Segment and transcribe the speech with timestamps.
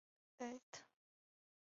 [0.39, 0.81] 立花家老臣。